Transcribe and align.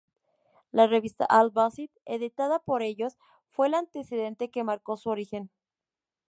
La 0.71 0.87
revista 0.87 1.25
Al-Basit, 1.25 1.91
editada 2.05 2.57
por 2.57 2.81
ellos, 2.81 3.19
fue 3.51 3.67
el 3.67 3.75
antecedente 3.75 4.49
que 4.49 4.63
marcó 4.63 4.97
su 4.97 5.11
origen. 5.11 5.51